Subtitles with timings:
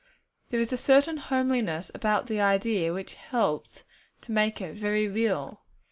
[0.49, 3.83] There is a certain homeliness about the idea which helps
[4.21, 5.61] to make it very real.